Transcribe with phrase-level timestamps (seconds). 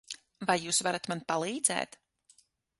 [0.51, 2.03] Vai jūs varat man palīdzēt?